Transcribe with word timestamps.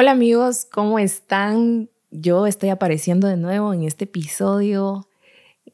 Hola 0.00 0.12
amigos, 0.12 0.64
¿cómo 0.64 1.00
están? 1.00 1.90
Yo 2.12 2.46
estoy 2.46 2.68
apareciendo 2.68 3.26
de 3.26 3.36
nuevo 3.36 3.74
en 3.74 3.82
este 3.82 4.04
episodio 4.04 5.08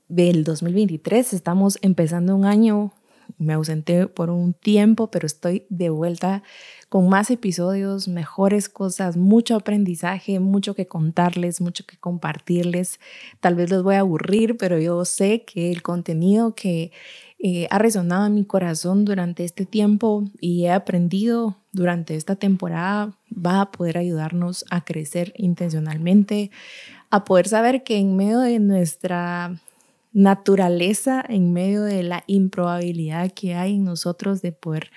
del 0.09 0.45
2023. 0.45 1.35
Estamos 1.35 1.77
empezando 1.83 2.35
un 2.35 2.47
año. 2.47 2.95
Me 3.37 3.53
ausenté 3.53 4.07
por 4.07 4.31
un 4.31 4.55
tiempo, 4.55 5.11
pero 5.11 5.27
estoy 5.27 5.67
de 5.69 5.91
vuelta 5.91 6.43
con 6.89 7.07
más 7.11 7.31
episodios, 7.31 8.09
mejores 8.09 8.71
cosas, 8.71 9.19
mucho 9.19 9.57
aprendizaje, 9.57 10.41
mucho 10.41 10.75
que 10.75 10.87
contarles, 10.87 11.61
mucho 11.61 11.85
que 11.85 11.99
compartirles. 11.99 13.01
Tal 13.41 13.57
vez 13.57 13.69
les 13.71 13.83
voy 13.83 13.97
a 13.97 14.01
aburrir, 14.01 14.57
pero 14.57 14.79
yo 14.79 15.05
sé 15.05 15.45
que 15.45 15.71
el 15.71 15.83
contenido 15.83 16.55
que 16.55 16.93
eh, 17.47 17.67
ha 17.69 17.79
resonado 17.79 18.25
en 18.25 18.33
mi 18.33 18.47
corazón 18.47 19.05
durante 19.05 19.45
este 19.45 19.67
tiempo 19.67 20.25
y 20.41 20.65
he 20.65 20.71
aprendido 20.71 21.59
durante 21.73 22.17
esta 22.17 22.37
temporada 22.37 23.19
va 23.31 23.61
a 23.61 23.71
poder 23.71 23.99
ayudarnos 23.99 24.65
a 24.71 24.83
crecer 24.83 25.35
intencionalmente, 25.37 26.51
a 27.11 27.25
poder 27.25 27.47
saber 27.47 27.85
que 27.85 27.99
en 27.99 28.17
medio 28.17 28.41
de 28.41 28.61
nuestra 28.61 29.61
naturaleza, 30.15 31.23
en 31.29 31.53
medio 31.53 31.83
de 31.83 32.03
la 32.03 32.25
improbabilidad 32.29 33.31
que 33.33 33.55
hay 33.55 33.75
en 33.75 33.85
nosotros 33.85 34.41
de 34.41 34.53
poder 34.53 34.91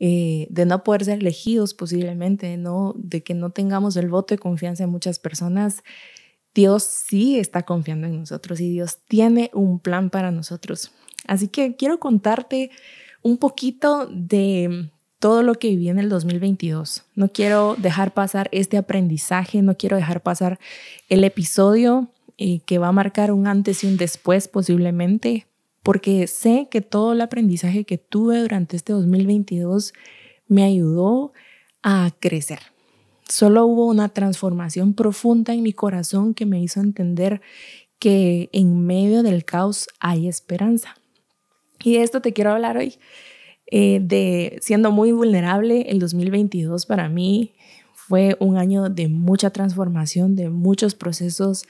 eh, 0.00 0.46
de 0.48 0.64
no 0.64 0.84
poder 0.84 1.04
ser 1.04 1.18
elegidos 1.18 1.74
posiblemente, 1.74 2.56
no, 2.56 2.94
de 2.96 3.22
que 3.22 3.34
no 3.34 3.50
tengamos 3.50 3.98
el 3.98 4.08
voto 4.08 4.34
de 4.34 4.38
confianza 4.38 4.84
en 4.84 4.90
muchas 4.90 5.18
personas, 5.18 5.82
Dios 6.54 6.84
sí 6.84 7.38
está 7.38 7.64
confiando 7.64 8.06
en 8.06 8.18
nosotros 8.18 8.60
y 8.60 8.70
Dios 8.70 9.00
tiene 9.08 9.50
un 9.52 9.78
plan 9.78 10.08
para 10.08 10.30
nosotros. 10.30 10.90
Así 11.26 11.48
que 11.48 11.76
quiero 11.76 11.98
contarte 11.98 12.70
un 13.22 13.38
poquito 13.38 14.06
de 14.10 14.90
todo 15.18 15.44
lo 15.44 15.54
que 15.54 15.68
viví 15.68 15.88
en 15.88 16.00
el 16.00 16.08
2022. 16.08 17.04
No 17.14 17.28
quiero 17.28 17.76
dejar 17.78 18.12
pasar 18.12 18.48
este 18.50 18.76
aprendizaje, 18.76 19.62
no 19.62 19.76
quiero 19.76 19.96
dejar 19.96 20.20
pasar 20.20 20.58
el 21.08 21.22
episodio 21.22 22.08
eh, 22.38 22.60
que 22.66 22.78
va 22.78 22.88
a 22.88 22.92
marcar 22.92 23.30
un 23.30 23.46
antes 23.46 23.84
y 23.84 23.86
un 23.86 23.96
después 23.96 24.48
posiblemente, 24.48 25.46
porque 25.84 26.26
sé 26.26 26.66
que 26.70 26.80
todo 26.80 27.12
el 27.12 27.20
aprendizaje 27.20 27.84
que 27.84 27.98
tuve 27.98 28.40
durante 28.40 28.74
este 28.74 28.92
2022 28.92 29.92
me 30.48 30.64
ayudó 30.64 31.32
a 31.84 32.10
crecer. 32.18 32.58
Solo 33.28 33.64
hubo 33.66 33.86
una 33.86 34.08
transformación 34.08 34.92
profunda 34.94 35.54
en 35.54 35.62
mi 35.62 35.72
corazón 35.72 36.34
que 36.34 36.46
me 36.46 36.60
hizo 36.60 36.80
entender 36.80 37.40
que 38.00 38.50
en 38.52 38.84
medio 38.84 39.22
del 39.22 39.44
caos 39.44 39.88
hay 40.00 40.26
esperanza. 40.26 40.96
Y 41.82 41.94
de 41.94 42.02
esto 42.02 42.20
te 42.20 42.32
quiero 42.32 42.52
hablar 42.52 42.76
hoy, 42.76 42.98
eh, 43.66 44.00
de 44.02 44.58
siendo 44.60 44.90
muy 44.90 45.12
vulnerable, 45.12 45.86
el 45.88 45.98
2022 45.98 46.86
para 46.86 47.08
mí 47.08 47.52
fue 47.94 48.36
un 48.40 48.56
año 48.56 48.88
de 48.88 49.08
mucha 49.08 49.50
transformación, 49.50 50.36
de 50.36 50.50
muchos 50.50 50.94
procesos, 50.94 51.64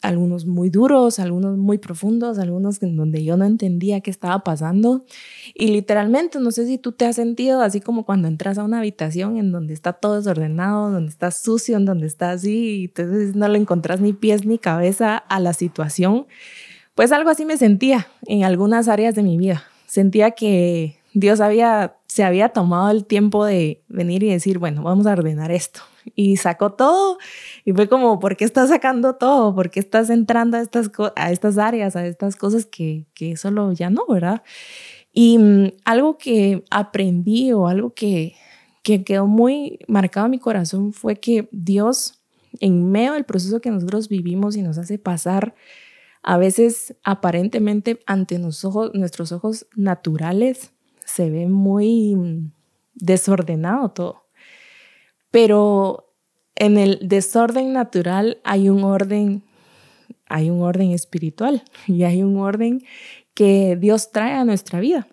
algunos 0.00 0.46
muy 0.46 0.70
duros, 0.70 1.18
algunos 1.18 1.58
muy 1.58 1.78
profundos, 1.78 2.38
algunos 2.38 2.82
en 2.82 2.96
donde 2.96 3.24
yo 3.24 3.36
no 3.36 3.44
entendía 3.44 4.00
qué 4.00 4.10
estaba 4.10 4.42
pasando. 4.42 5.04
Y 5.54 5.68
literalmente, 5.68 6.40
no 6.40 6.50
sé 6.50 6.66
si 6.66 6.78
tú 6.78 6.92
te 6.92 7.04
has 7.04 7.16
sentido 7.16 7.60
así 7.60 7.80
como 7.80 8.06
cuando 8.06 8.28
entras 8.28 8.58
a 8.58 8.64
una 8.64 8.78
habitación 8.78 9.36
en 9.36 9.52
donde 9.52 9.74
está 9.74 9.92
todo 9.94 10.16
desordenado, 10.16 10.90
donde 10.90 11.10
está 11.10 11.30
sucio, 11.30 11.76
en 11.76 11.84
donde 11.84 12.06
está 12.06 12.30
así, 12.30 12.80
y 12.80 12.84
entonces 12.84 13.34
no 13.34 13.48
le 13.48 13.58
encontrás 13.58 14.00
ni 14.00 14.12
pies 14.12 14.46
ni 14.46 14.58
cabeza 14.58 15.16
a 15.16 15.40
la 15.40 15.52
situación. 15.52 16.26
Pues 16.96 17.12
algo 17.12 17.28
así 17.28 17.44
me 17.44 17.58
sentía 17.58 18.08
en 18.26 18.42
algunas 18.42 18.88
áreas 18.88 19.14
de 19.14 19.22
mi 19.22 19.36
vida. 19.36 19.64
Sentía 19.86 20.30
que 20.30 20.96
Dios 21.12 21.40
había, 21.40 21.98
se 22.06 22.24
había 22.24 22.48
tomado 22.48 22.90
el 22.90 23.04
tiempo 23.04 23.44
de 23.44 23.82
venir 23.86 24.22
y 24.22 24.30
decir, 24.30 24.58
bueno, 24.58 24.82
vamos 24.82 25.06
a 25.06 25.12
ordenar 25.12 25.52
esto. 25.52 25.80
Y 26.14 26.38
sacó 26.38 26.72
todo 26.72 27.18
y 27.66 27.72
fue 27.72 27.86
como, 27.86 28.18
¿por 28.18 28.36
qué 28.38 28.46
estás 28.46 28.70
sacando 28.70 29.16
todo? 29.16 29.54
¿Por 29.54 29.70
qué 29.70 29.78
estás 29.78 30.08
entrando 30.08 30.56
a 30.56 30.62
estas, 30.62 30.90
a 31.16 31.30
estas 31.30 31.58
áreas, 31.58 31.96
a 31.96 32.06
estas 32.06 32.34
cosas 32.34 32.64
que, 32.64 33.04
que 33.12 33.36
solo 33.36 33.72
ya 33.72 33.90
no, 33.90 34.06
verdad? 34.08 34.42
Y 35.12 35.36
mm, 35.36 35.72
algo 35.84 36.16
que 36.16 36.64
aprendí 36.70 37.52
o 37.52 37.66
algo 37.66 37.92
que, 37.92 38.36
que 38.82 39.04
quedó 39.04 39.26
muy 39.26 39.80
marcado 39.86 40.26
en 40.26 40.30
mi 40.30 40.38
corazón 40.38 40.94
fue 40.94 41.16
que 41.16 41.46
Dios, 41.52 42.22
en 42.58 42.90
medio 42.90 43.12
del 43.12 43.24
proceso 43.24 43.60
que 43.60 43.70
nosotros 43.70 44.08
vivimos 44.08 44.56
y 44.56 44.62
nos 44.62 44.78
hace 44.78 44.98
pasar, 44.98 45.54
a 46.26 46.38
veces 46.38 46.96
aparentemente 47.04 48.00
ante 48.04 48.40
nuestros 48.40 49.30
ojos 49.32 49.66
naturales 49.76 50.72
se 51.04 51.30
ve 51.30 51.46
muy 51.46 52.50
desordenado 52.94 53.90
todo. 53.90 54.26
Pero 55.30 56.12
en 56.56 56.78
el 56.78 56.98
desorden 57.06 57.72
natural 57.72 58.40
hay 58.42 58.68
un 58.68 58.82
orden, 58.82 59.44
hay 60.28 60.50
un 60.50 60.62
orden 60.62 60.90
espiritual 60.90 61.62
y 61.86 62.02
hay 62.02 62.24
un 62.24 62.38
orden 62.38 62.82
que 63.32 63.76
Dios 63.76 64.10
trae 64.10 64.32
a 64.32 64.44
nuestra 64.44 64.80
vida 64.80 65.06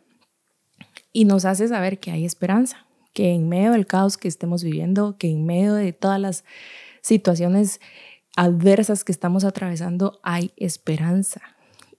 y 1.11 1.25
nos 1.25 1.45
hace 1.45 1.67
saber 1.67 1.99
que 1.99 2.09
hay 2.09 2.25
esperanza, 2.25 2.87
que 3.13 3.33
en 3.33 3.47
medio 3.47 3.73
del 3.73 3.85
caos 3.85 4.17
que 4.17 4.27
estemos 4.27 4.63
viviendo, 4.63 5.15
que 5.19 5.29
en 5.29 5.45
medio 5.45 5.75
de 5.75 5.93
todas 5.93 6.19
las 6.19 6.43
situaciones 7.01 7.81
adversas 8.35 9.03
que 9.03 9.11
estamos 9.11 9.43
atravesando 9.43 10.19
hay 10.23 10.51
esperanza. 10.57 11.41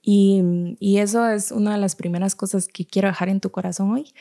Y, 0.02 0.42
y, 0.80 0.98
eso 0.98 1.26
es 1.28 1.50
una 1.50 1.72
de 1.72 1.78
las 1.78 1.96
primeras 1.96 2.34
cosas 2.36 2.68
que 2.68 2.84
quiero 2.84 3.08
dejar 3.08 3.30
en 3.30 3.40
tu 3.40 3.50
corazón 3.50 3.90
hoy. 3.92 4.12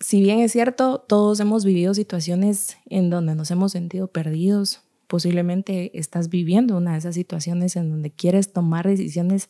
Si 0.00 0.20
bien 0.20 0.40
es 0.40 0.52
cierto, 0.52 0.98
todos 0.98 1.40
hemos 1.40 1.64
vivido 1.64 1.94
situaciones 1.94 2.76
en 2.86 3.08
donde 3.08 3.34
nos 3.34 3.50
hemos 3.50 3.72
sentido 3.72 4.08
perdidos, 4.08 4.82
posiblemente 5.06 5.96
estás 5.98 6.28
viviendo 6.28 6.76
una 6.76 6.92
de 6.92 6.98
esas 6.98 7.14
situaciones 7.14 7.76
en 7.76 7.90
donde 7.90 8.10
quieres 8.10 8.52
tomar 8.52 8.86
decisiones 8.88 9.48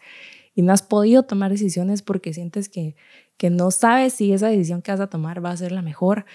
y 0.54 0.62
no 0.62 0.72
has 0.72 0.82
podido 0.82 1.22
tomar 1.22 1.50
decisiones 1.50 2.02
porque 2.02 2.34
sientes 2.34 2.68
que, 2.68 2.96
que 3.36 3.48
no 3.48 3.70
sabes 3.70 4.12
si 4.12 4.32
esa 4.32 4.48
decisión 4.48 4.82
que 4.82 4.90
vas 4.90 5.00
a 5.00 5.06
tomar 5.06 5.44
va 5.44 5.50
a 5.50 5.56
ser 5.56 5.72
la 5.72 5.82
mejor. 5.82 6.26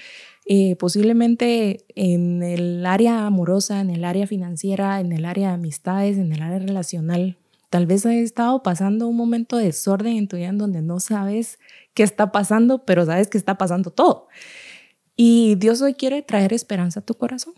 Eh, 0.50 0.78
posiblemente 0.78 1.84
en 1.94 2.42
el 2.42 2.86
área 2.86 3.26
amorosa, 3.26 3.82
en 3.82 3.90
el 3.90 4.06
área 4.06 4.28
financiera, 4.28 5.02
en 5.02 5.12
el 5.12 5.26
área 5.26 5.50
de 5.50 5.56
amistades, 5.56 6.18
en 6.18 6.32
el 6.32 6.42
área 6.42 6.60
relacional. 6.60 7.38
Tal 7.70 7.86
vez 7.86 8.06
has 8.06 8.14
estado 8.14 8.64
pasando 8.64 9.10
un 9.10 9.18
momento 9.18 9.58
de 9.58 9.66
desorden 9.66 10.16
en 10.16 10.30
tu 10.30 10.38
vida 10.38 10.48
en 10.48 10.58
donde 10.58 10.82
no 10.82 11.02
sabes 11.02 11.60
qué 11.94 12.04
está 12.04 12.32
pasando, 12.32 12.86
pero 12.86 13.06
sabes 13.06 13.28
que 13.28 13.38
está 13.38 13.58
pasando 13.58 13.92
todo. 13.92 14.30
Y 15.18 15.56
Dios 15.56 15.82
hoy 15.82 15.96
quiere 15.96 16.22
traer 16.22 16.54
esperanza 16.54 17.02
a 17.02 17.06
tu 17.06 17.16
corazón. 17.16 17.54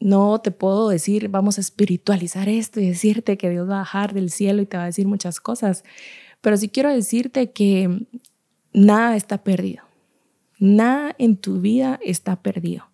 No 0.00 0.40
te 0.40 0.50
puedo 0.50 0.88
decir, 0.88 1.28
vamos 1.28 1.58
a 1.58 1.60
espiritualizar 1.60 2.48
esto 2.48 2.80
y 2.80 2.88
decirte 2.88 3.38
que 3.38 3.48
Dios 3.48 3.70
va 3.70 3.76
a 3.76 3.78
bajar 3.78 4.12
del 4.12 4.30
cielo 4.30 4.60
y 4.60 4.66
te 4.66 4.76
va 4.76 4.82
a 4.82 4.86
decir 4.86 5.06
muchas 5.06 5.38
cosas, 5.38 5.84
pero 6.40 6.56
sí 6.56 6.68
quiero 6.68 6.92
decirte 6.92 7.52
que 7.52 8.08
nada 8.72 9.14
está 9.14 9.44
perdido 9.44 9.85
Nada 10.58 11.14
en 11.18 11.36
tu 11.36 11.60
vida 11.60 12.00
está 12.02 12.36
perdido. 12.36 12.88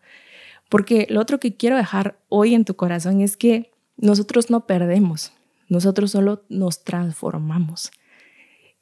Porque 0.68 1.06
lo 1.10 1.20
otro 1.20 1.38
que 1.38 1.54
quiero 1.54 1.76
dejar 1.76 2.18
hoy 2.28 2.54
en 2.54 2.64
tu 2.64 2.76
corazón 2.76 3.20
es 3.20 3.36
que 3.36 3.70
nosotros 3.96 4.50
no 4.50 4.66
perdemos, 4.66 5.32
nosotros 5.68 6.10
solo 6.10 6.44
nos 6.48 6.82
transformamos. 6.82 7.90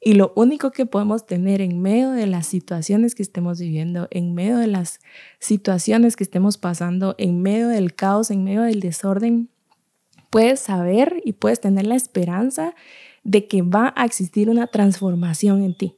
Y 0.03 0.13
lo 0.13 0.33
único 0.35 0.71
que 0.71 0.87
podemos 0.87 1.27
tener 1.27 1.61
en 1.61 1.79
medio 1.79 2.11
de 2.11 2.25
las 2.25 2.47
situaciones 2.47 3.13
que 3.13 3.21
estemos 3.21 3.59
viviendo, 3.59 4.07
en 4.09 4.33
medio 4.33 4.57
de 4.57 4.67
las 4.67 4.99
situaciones 5.37 6.15
que 6.15 6.23
estemos 6.23 6.57
pasando, 6.57 7.13
en 7.19 7.41
medio 7.41 7.67
del 7.67 7.93
caos, 7.93 8.31
en 8.31 8.43
medio 8.43 8.63
del 8.63 8.79
desorden, 8.79 9.49
puedes 10.31 10.61
saber 10.61 11.21
y 11.23 11.33
puedes 11.33 11.59
tener 11.59 11.85
la 11.85 11.95
esperanza 11.95 12.73
de 13.23 13.47
que 13.47 13.61
va 13.61 13.93
a 13.95 14.05
existir 14.05 14.49
una 14.49 14.67
transformación 14.67 15.61
en 15.61 15.77
ti 15.77 15.97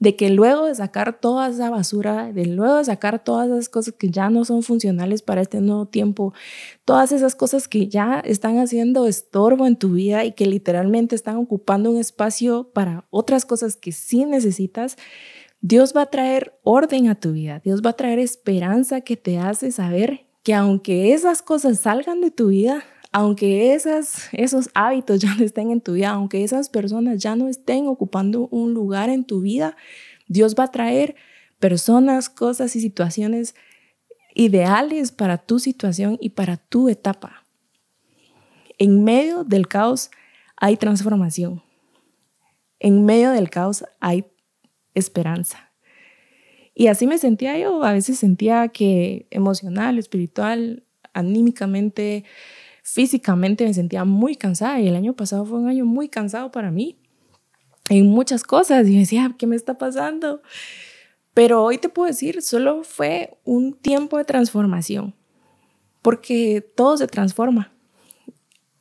de 0.00 0.16
que 0.16 0.30
luego 0.30 0.64
de 0.64 0.74
sacar 0.74 1.20
toda 1.20 1.48
esa 1.48 1.68
basura, 1.68 2.32
de 2.32 2.46
luego 2.46 2.78
de 2.78 2.86
sacar 2.86 3.22
todas 3.22 3.48
esas 3.50 3.68
cosas 3.68 3.94
que 3.96 4.10
ya 4.10 4.30
no 4.30 4.46
son 4.46 4.62
funcionales 4.62 5.20
para 5.20 5.42
este 5.42 5.60
nuevo 5.60 5.86
tiempo, 5.86 6.32
todas 6.86 7.12
esas 7.12 7.36
cosas 7.36 7.68
que 7.68 7.86
ya 7.86 8.18
están 8.24 8.58
haciendo 8.58 9.06
estorbo 9.06 9.66
en 9.66 9.76
tu 9.76 9.92
vida 9.92 10.24
y 10.24 10.32
que 10.32 10.46
literalmente 10.46 11.14
están 11.14 11.36
ocupando 11.36 11.90
un 11.90 11.98
espacio 11.98 12.70
para 12.72 13.06
otras 13.10 13.44
cosas 13.44 13.76
que 13.76 13.92
sí 13.92 14.24
necesitas, 14.24 14.96
Dios 15.60 15.92
va 15.94 16.02
a 16.02 16.10
traer 16.10 16.58
orden 16.62 17.08
a 17.10 17.20
tu 17.20 17.32
vida, 17.32 17.60
Dios 17.62 17.82
va 17.84 17.90
a 17.90 17.96
traer 17.96 18.18
esperanza 18.18 19.02
que 19.02 19.18
te 19.18 19.36
hace 19.36 19.70
saber 19.70 20.26
que 20.42 20.54
aunque 20.54 21.12
esas 21.12 21.42
cosas 21.42 21.80
salgan 21.80 22.22
de 22.22 22.30
tu 22.30 22.46
vida, 22.46 22.82
aunque 23.12 23.74
esos 23.74 24.70
hábitos 24.74 25.20
ya 25.20 25.34
no 25.34 25.44
estén 25.44 25.70
en 25.70 25.80
tu 25.80 25.94
vida, 25.94 26.10
aunque 26.10 26.44
esas 26.44 26.68
personas 26.68 27.18
ya 27.22 27.34
no 27.36 27.48
estén 27.48 27.86
ocupando 27.88 28.48
un 28.50 28.72
lugar 28.72 29.10
en 29.10 29.24
tu 29.24 29.40
vida, 29.40 29.76
Dios 30.28 30.54
va 30.58 30.64
a 30.64 30.70
traer 30.70 31.16
personas, 31.58 32.28
cosas 32.28 32.76
y 32.76 32.80
situaciones 32.80 33.54
ideales 34.34 35.10
para 35.10 35.38
tu 35.38 35.58
situación 35.58 36.18
y 36.20 36.30
para 36.30 36.56
tu 36.56 36.88
etapa. 36.88 37.44
En 38.78 39.04
medio 39.04 39.44
del 39.44 39.66
caos 39.66 40.10
hay 40.56 40.76
transformación. 40.76 41.62
En 42.78 43.04
medio 43.04 43.30
del 43.32 43.50
caos 43.50 43.84
hay 43.98 44.26
esperanza. 44.94 45.70
Y 46.74 46.86
así 46.86 47.06
me 47.06 47.18
sentía 47.18 47.58
yo. 47.58 47.82
A 47.82 47.92
veces 47.92 48.18
sentía 48.18 48.68
que 48.68 49.26
emocional, 49.30 49.98
espiritual, 49.98 50.84
anímicamente, 51.12 52.24
físicamente 52.92 53.64
me 53.64 53.74
sentía 53.74 54.04
muy 54.04 54.36
cansada 54.36 54.80
y 54.80 54.88
el 54.88 54.96
año 54.96 55.14
pasado 55.14 55.44
fue 55.44 55.58
un 55.58 55.68
año 55.68 55.84
muy 55.84 56.08
cansado 56.08 56.50
para 56.50 56.70
mí 56.70 56.96
en 57.88 58.08
muchas 58.08 58.42
cosas 58.44 58.86
y 58.88 58.92
me 58.92 59.00
decía, 59.00 59.34
¿qué 59.38 59.46
me 59.46 59.56
está 59.56 59.78
pasando? 59.78 60.42
Pero 61.34 61.62
hoy 61.62 61.78
te 61.78 61.88
puedo 61.88 62.06
decir, 62.06 62.42
solo 62.42 62.82
fue 62.82 63.38
un 63.44 63.72
tiempo 63.72 64.18
de 64.18 64.24
transformación, 64.24 65.14
porque 66.02 66.60
todo 66.60 66.96
se 66.96 67.06
transforma. 67.06 67.72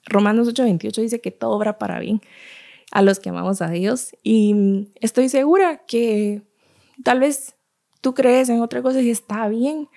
Romanos 0.05 0.47
8:28 0.47 1.01
dice 1.01 1.21
que 1.21 1.31
todo 1.31 1.51
obra 1.51 1.77
para 1.77 1.99
bien 1.99 2.21
a 2.91 3.01
los 3.03 3.19
que 3.19 3.29
amamos 3.29 3.61
a 3.61 3.69
Dios 3.69 4.15
y 4.23 4.89
estoy 4.95 5.29
segura 5.29 5.85
que 5.85 6.41
tal 7.03 7.19
vez 7.19 7.55
tú 8.01 8.15
crees 8.15 8.49
en 8.49 8.61
otra 8.61 8.81
cosa 8.81 9.01
y 9.01 9.11
está 9.11 9.47
bien, 9.47 9.87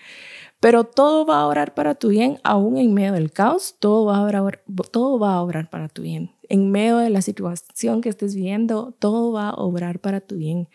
pero 0.63 0.85
todo 0.85 1.27
va 1.27 1.41
a 1.41 1.49
obrar 1.49 1.75
para 1.75 1.97
tu 1.97 2.11
bien, 2.11 2.39
aún 2.45 2.77
en 2.77 2.95
medio 2.95 3.15
del 3.15 3.33
caos, 3.33 3.75
todo 3.81 4.05
va 4.05 4.19
a 4.19 4.23
obrar, 4.23 4.63
todo 4.93 5.19
va 5.19 5.35
a 5.35 5.43
obrar 5.43 5.69
para 5.69 5.89
tu 5.89 6.03
bien. 6.03 6.31
En 6.49 6.71
medio 6.71 6.99
de 6.99 7.11
la 7.11 7.21
situación 7.21 8.01
que 8.01 8.09
estés 8.09 8.37
viviendo, 8.37 8.95
todo 9.01 9.33
va 9.33 9.49
a 9.49 9.55
obrar 9.55 9.99
para 9.99 10.21
tu 10.21 10.37
bien 10.37 10.69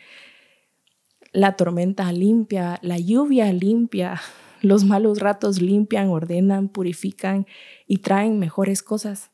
la 1.31 1.55
tormenta 1.55 2.11
limpia, 2.11 2.79
la 2.81 2.99
lluvia 2.99 3.53
limpia, 3.53 4.19
los 4.61 4.83
malos 4.83 5.21
ratos 5.21 5.61
limpian, 5.61 6.09
ordenan, 6.09 6.67
purifican 6.67 7.47
y 7.87 7.99
traen 7.99 8.39
mejores 8.39 8.83
cosas. 8.83 9.31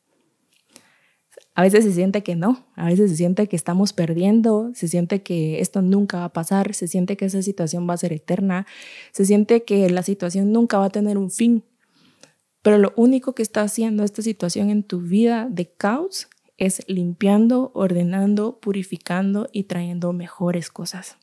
A 1.54 1.62
veces 1.62 1.84
se 1.84 1.92
siente 1.92 2.22
que 2.22 2.34
no, 2.34 2.66
a 2.74 2.86
veces 2.86 3.10
se 3.10 3.16
siente 3.16 3.48
que 3.48 3.56
estamos 3.56 3.92
perdiendo, 3.92 4.72
se 4.74 4.88
siente 4.88 5.22
que 5.22 5.60
esto 5.60 5.82
nunca 5.82 6.18
va 6.18 6.24
a 6.26 6.32
pasar, 6.32 6.74
se 6.74 6.88
siente 6.88 7.16
que 7.16 7.26
esa 7.26 7.42
situación 7.42 7.88
va 7.88 7.94
a 7.94 7.98
ser 7.98 8.12
eterna, 8.12 8.66
se 9.12 9.24
siente 9.24 9.62
que 9.64 9.88
la 9.90 10.02
situación 10.02 10.52
nunca 10.52 10.78
va 10.78 10.86
a 10.86 10.90
tener 10.90 11.16
un 11.16 11.30
fin. 11.30 11.64
Pero 12.62 12.78
lo 12.78 12.92
único 12.96 13.34
que 13.34 13.42
está 13.42 13.62
haciendo 13.62 14.04
esta 14.04 14.22
situación 14.22 14.70
en 14.70 14.82
tu 14.82 15.00
vida 15.00 15.48
de 15.50 15.70
caos 15.70 16.28
es 16.56 16.82
limpiando, 16.88 17.70
ordenando, 17.74 18.58
purificando 18.58 19.48
y 19.52 19.64
trayendo 19.64 20.12
mejores 20.12 20.70
cosas. 20.70 21.18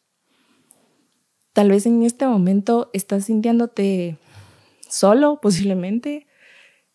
Tal 1.53 1.69
vez 1.69 1.85
en 1.85 2.03
este 2.03 2.25
momento 2.25 2.89
estás 2.93 3.25
sintiéndote 3.25 4.17
solo, 4.87 5.39
posiblemente. 5.41 6.27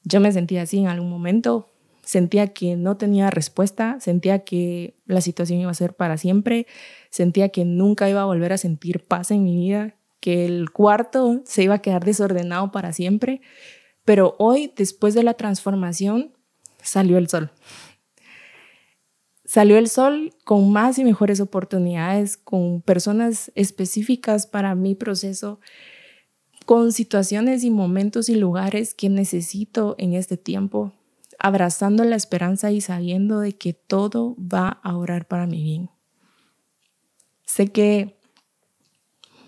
Yo 0.04 0.20
me 0.20 0.32
sentía 0.32 0.62
así 0.62 0.78
en 0.78 0.86
algún 0.86 1.10
momento. 1.10 1.68
Sentía 2.06 2.46
que 2.46 2.76
no 2.76 2.96
tenía 2.96 3.32
respuesta, 3.32 3.98
sentía 3.98 4.44
que 4.44 4.94
la 5.06 5.20
situación 5.20 5.58
iba 5.58 5.72
a 5.72 5.74
ser 5.74 5.92
para 5.92 6.16
siempre, 6.16 6.68
sentía 7.10 7.48
que 7.48 7.64
nunca 7.64 8.08
iba 8.08 8.22
a 8.22 8.26
volver 8.26 8.52
a 8.52 8.58
sentir 8.58 9.04
paz 9.04 9.32
en 9.32 9.42
mi 9.42 9.56
vida, 9.56 9.96
que 10.20 10.46
el 10.46 10.70
cuarto 10.70 11.42
se 11.44 11.64
iba 11.64 11.74
a 11.74 11.82
quedar 11.82 12.04
desordenado 12.04 12.70
para 12.70 12.92
siempre. 12.92 13.40
Pero 14.04 14.36
hoy, 14.38 14.72
después 14.76 15.14
de 15.14 15.24
la 15.24 15.34
transformación, 15.34 16.32
salió 16.80 17.18
el 17.18 17.28
sol. 17.28 17.50
Salió 19.44 19.76
el 19.76 19.88
sol 19.88 20.32
con 20.44 20.72
más 20.72 21.00
y 21.00 21.04
mejores 21.04 21.40
oportunidades, 21.40 22.36
con 22.36 22.82
personas 22.82 23.50
específicas 23.56 24.46
para 24.46 24.76
mi 24.76 24.94
proceso, 24.94 25.58
con 26.66 26.92
situaciones 26.92 27.64
y 27.64 27.70
momentos 27.70 28.28
y 28.28 28.36
lugares 28.36 28.94
que 28.94 29.08
necesito 29.08 29.96
en 29.98 30.14
este 30.14 30.36
tiempo, 30.36 30.92
abrazando 31.46 32.02
la 32.02 32.16
esperanza 32.16 32.72
y 32.72 32.80
sabiendo 32.80 33.38
de 33.38 33.52
que 33.52 33.72
todo 33.72 34.34
va 34.36 34.80
a 34.82 34.96
orar 34.96 35.26
para 35.28 35.46
mi 35.46 35.62
bien. 35.62 35.90
Sé 37.44 37.68
que 37.68 38.16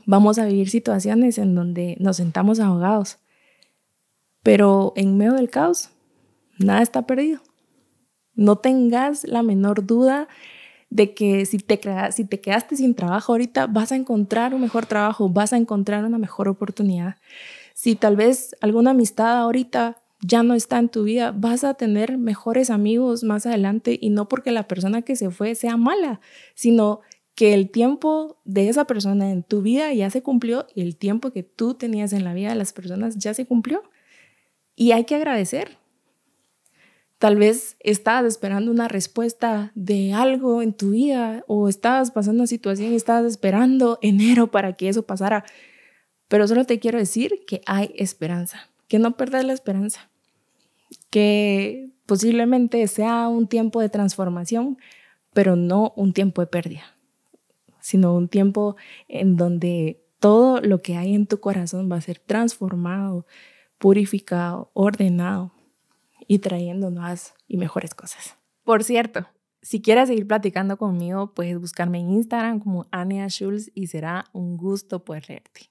vamos 0.07 0.39
a 0.39 0.45
vivir 0.45 0.71
situaciones 0.71 1.39
en 1.39 1.57
donde 1.57 1.97
nos 1.99 2.19
sentamos 2.19 2.61
ahogados, 2.61 3.19
pero 4.45 4.93
en 4.95 5.17
medio 5.17 5.33
del 5.33 5.51
caos, 5.51 5.91
nada 6.59 6.83
está 6.83 7.03
perdido. 7.03 7.41
No 8.35 8.59
tengas 8.59 9.25
la 9.25 9.43
menor 9.43 9.85
duda 9.85 10.29
de 10.91 11.15
que 11.15 11.47
si 11.47 11.59
te, 11.59 11.81
si 12.13 12.25
te 12.25 12.41
quedaste 12.41 12.77
sin 12.77 12.95
trabajo 12.95 13.33
ahorita, 13.33 13.67
vas 13.67 13.91
a 13.91 13.97
encontrar 13.97 14.55
un 14.55 14.61
mejor 14.61 14.87
trabajo, 14.87 15.29
vas 15.29 15.53
a 15.53 15.57
encontrar 15.57 16.05
una 16.05 16.19
mejor 16.19 16.47
oportunidad. 16.47 17.17
Si 17.75 17.97
tal 17.97 18.15
vez 18.15 18.55
alguna 18.61 18.93
amistad 18.93 19.39
ahorita 19.39 20.01
ya 20.21 20.43
no 20.43 20.55
está 20.55 20.79
en 20.79 20.89
tu 20.89 21.05
vida, 21.05 21.33
vas 21.33 21.65
a 21.65 21.75
tener 21.75 22.19
mejores 22.19 22.71
amigos 22.71 23.25
más 23.25 23.47
adelante 23.47 23.99
y 24.01 24.11
no 24.11 24.29
porque 24.29 24.51
la 24.51 24.69
persona 24.69 25.03
que 25.03 25.17
se 25.17 25.31
fue 25.31 25.55
sea 25.55 25.77
mala, 25.77 26.21
sino 26.55 27.01
que 27.35 27.55
el 27.55 27.71
tiempo 27.71 28.41
de 28.45 28.69
esa 28.69 28.85
persona 28.87 29.31
en 29.31 29.45
tu 29.45 29.63
vida 29.63 29.93
ya 29.93 30.11
se 30.11 30.23
cumplió 30.23 30.67
y 30.75 30.83
el 30.83 30.97
tiempo 30.97 31.31
que 31.31 31.45
tú 31.45 31.75
tenías 31.75 32.13
en 32.13 32.25
la 32.25 32.35
vida 32.35 32.49
de 32.49 32.57
las 32.57 32.73
personas 32.73 33.17
ya 33.17 33.33
se 33.33 33.47
cumplió. 33.47 33.83
Y 34.75 34.93
hay 34.93 35.05
que 35.05 35.15
agradecer, 35.15 35.79
Tal 37.19 37.35
vez 37.35 37.77
estabas 37.81 38.25
esperando 38.27 38.71
una 38.71 38.87
respuesta 38.87 39.73
de 39.75 40.13
algo 40.13 40.63
en 40.63 40.73
tu 40.73 40.91
vida 40.91 41.45
o 41.49 41.69
estabas 41.69 42.13
pasando 42.13 42.43
una 42.43 42.47
situación 42.47 42.93
y 42.93 42.97
estabas 42.97 43.25
esperando 43.25 43.99
enero 44.03 44.53
para 44.53 44.75
que 44.75 44.89
eso 44.89 45.03
pasara. 45.03 45.45
Pero 46.29 46.47
solo 46.47 46.65
te 46.65 46.79
quiero 46.79 46.99
decir 46.99 47.41
que 47.47 47.61
hay 47.67 47.93
esperanza, 47.97 48.71
que 48.89 48.99
no 48.99 49.17
perdas 49.17 49.45
la 49.45 49.53
esperanza, 49.53 50.11
que 51.11 51.91
posiblemente 52.07 52.87
sea 52.89 53.29
un 53.29 53.47
tiempo 53.47 53.81
de 53.81 53.89
transformación, 53.89 54.79
pero 55.33 55.57
no 55.57 55.93
un 55.95 56.13
tiempo 56.13 56.41
de 56.41 56.47
pérdida, 56.47 56.97
sino 57.81 58.15
un 58.15 58.29
tiempo 58.29 58.77
en 59.09 59.37
donde 59.37 60.03
todo 60.19 60.61
lo 60.61 60.83
que 60.83 60.97
hay 60.97 61.15
en 61.15 61.27
tu 61.27 61.39
corazón 61.39 61.91
va 61.91 61.97
a 61.97 62.01
ser 62.01 62.19
transformado, 62.19 63.27
purificado, 63.79 64.71
ordenado 64.75 65.53
y 66.27 66.41
trayendo 66.41 66.91
nuevas 66.91 67.35
y 67.47 67.57
mejores 67.57 67.95
cosas. 67.95 68.37
Por 68.65 68.85
cierto, 68.85 69.27
si 69.63 69.81
quieres 69.81 70.09
seguir 70.09 70.27
platicando 70.27 70.77
conmigo, 70.77 71.35
puedes 71.35 71.59
buscarme 71.61 72.01
en 72.01 72.11
Instagram 72.11 72.61
como 72.61 72.87
Ania 72.91 73.29
Schulz 73.29 73.71
y 73.75 73.89
será 73.89 74.25
un 74.33 74.57
gusto 74.57 75.05
poder 75.05 75.29
leerte. 75.29 75.71